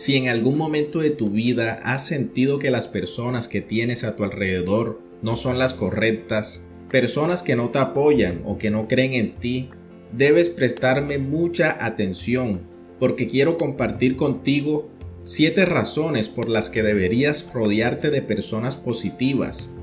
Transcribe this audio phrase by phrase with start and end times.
[0.00, 4.16] Si en algún momento de tu vida has sentido que las personas que tienes a
[4.16, 9.12] tu alrededor no son las correctas, personas que no te apoyan o que no creen
[9.12, 9.68] en ti,
[10.10, 12.62] debes prestarme mucha atención
[12.98, 14.88] porque quiero compartir contigo
[15.24, 19.76] siete razones por las que deberías rodearte de personas positivas.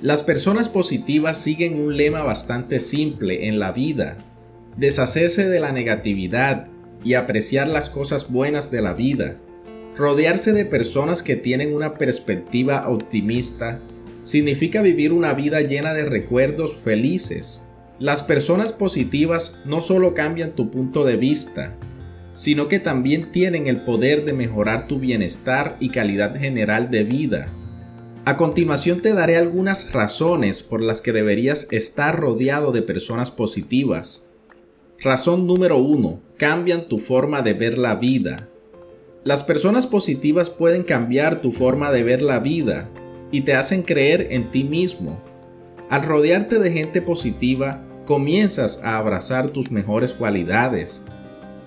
[0.00, 4.18] Las personas positivas siguen un lema bastante simple en la vida,
[4.76, 6.68] deshacerse de la negatividad
[7.02, 9.40] y apreciar las cosas buenas de la vida.
[9.96, 13.80] Rodearse de personas que tienen una perspectiva optimista
[14.24, 17.66] significa vivir una vida llena de recuerdos felices.
[17.98, 21.74] Las personas positivas no solo cambian tu punto de vista,
[22.34, 27.48] sino que también tienen el poder de mejorar tu bienestar y calidad general de vida.
[28.26, 34.28] A continuación te daré algunas razones por las que deberías estar rodeado de personas positivas.
[34.98, 36.20] Razón número 1.
[36.36, 38.50] Cambian tu forma de ver la vida.
[39.26, 42.88] Las personas positivas pueden cambiar tu forma de ver la vida
[43.32, 45.20] y te hacen creer en ti mismo.
[45.90, 51.02] Al rodearte de gente positiva, comienzas a abrazar tus mejores cualidades.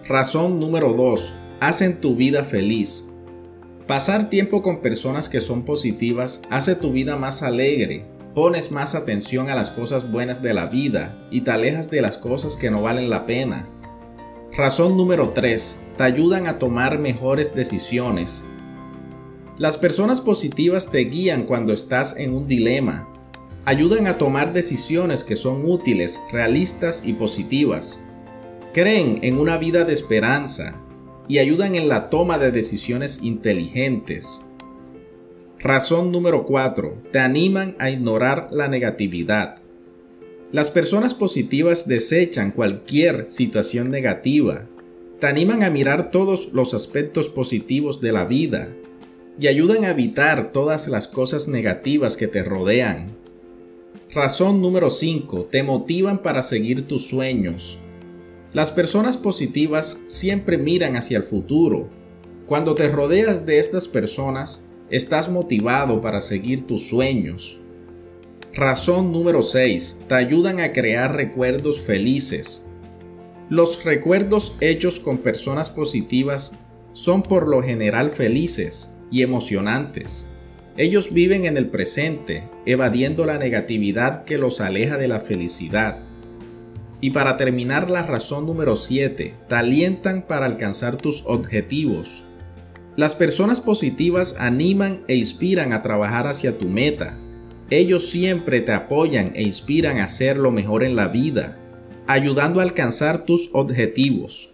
[0.08, 1.34] Razón número 2.
[1.60, 3.12] Hacen tu vida feliz.
[3.88, 9.50] Pasar tiempo con personas que son positivas hace tu vida más alegre, pones más atención
[9.50, 12.82] a las cosas buenas de la vida y te alejas de las cosas que no
[12.84, 13.68] valen la pena.
[14.60, 15.80] Razón número 3.
[15.96, 18.44] Te ayudan a tomar mejores decisiones.
[19.58, 23.08] Las personas positivas te guían cuando estás en un dilema.
[23.64, 28.02] Ayudan a tomar decisiones que son útiles, realistas y positivas.
[28.74, 30.76] Creen en una vida de esperanza
[31.30, 34.46] y ayudan en la toma de decisiones inteligentes.
[35.58, 37.04] Razón número 4.
[37.14, 39.56] Te animan a ignorar la negatividad.
[40.52, 44.66] Las personas positivas desechan cualquier situación negativa,
[45.20, 48.70] te animan a mirar todos los aspectos positivos de la vida
[49.40, 53.16] y ayudan a evitar todas las cosas negativas que te rodean.
[54.12, 55.50] Razón número 5.
[55.52, 57.78] Te motivan para seguir tus sueños.
[58.52, 61.90] Las personas positivas siempre miran hacia el futuro.
[62.48, 67.60] Cuando te rodeas de estas personas, estás motivado para seguir tus sueños.
[68.54, 70.06] Razón número 6.
[70.08, 72.68] Te ayudan a crear recuerdos felices.
[73.48, 76.58] Los recuerdos hechos con personas positivas
[76.94, 80.32] son por lo general felices y emocionantes.
[80.78, 86.00] Ellos viven en el presente, evadiendo la negatividad que los aleja de la felicidad.
[87.02, 92.24] Y para terminar la razón número 7, te alientan para alcanzar tus objetivos.
[92.96, 97.16] Las personas positivas animan e inspiran a trabajar hacia tu meta,
[97.70, 101.58] ellos siempre te apoyan e inspiran a hacer lo mejor en la vida,
[102.08, 104.52] ayudando a alcanzar tus objetivos.